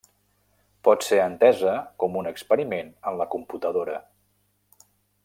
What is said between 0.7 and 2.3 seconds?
Pot ser entesa com